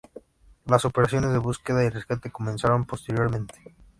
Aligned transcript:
Las 0.65 0.83
operaciones 0.83 1.29
de 1.31 1.37
búsqueda 1.37 1.83
y 1.83 1.89
rescate 1.89 2.31
comenzaron 2.31 2.85
posteriormente. 2.85 3.61